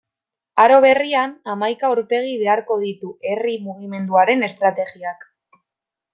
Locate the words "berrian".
0.85-1.35